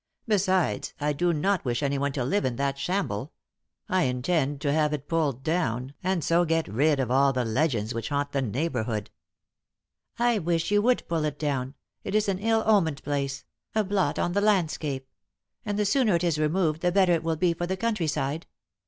Besides, 0.27 0.95
I 0.99 1.13
do 1.13 1.31
not 1.31 1.63
wish 1.63 1.83
anyone 1.83 2.11
to 2.13 2.25
live 2.25 2.43
in 2.43 2.55
that 2.55 2.79
shamble. 2.79 3.33
I 3.87 4.05
intend 4.05 4.59
to 4.61 4.73
have 4.73 4.93
it 4.93 5.07
pulled 5.07 5.43
down, 5.43 5.93
and 6.03 6.23
so 6.23 6.43
get 6.43 6.67
rid 6.67 6.99
of 6.99 7.11
all 7.11 7.31
the 7.31 7.45
legends 7.45 7.93
which 7.93 8.09
haunt 8.09 8.31
the 8.31 8.41
neighbourhood." 8.41 9.11
"I 10.17 10.39
wish 10.39 10.71
you 10.71 10.81
would 10.81 11.07
pull 11.07 11.23
it 11.23 11.37
down; 11.37 11.75
it 12.03 12.15
is 12.15 12.27
an 12.27 12.39
ill 12.39 12.63
omened 12.65 13.03
place 13.03 13.45
a 13.75 13.83
blot 13.83 14.17
on 14.17 14.31
the 14.33 14.41
landscape; 14.41 15.07
and 15.63 15.77
the 15.77 15.85
sooner 15.85 16.15
it 16.15 16.23
is 16.23 16.39
removed 16.39 16.81
the 16.81 16.91
better 16.91 17.11
it 17.13 17.21
will 17.23 17.35
be 17.35 17.53
for 17.53 17.67
the 17.67 17.77
countryside. 17.77 18.47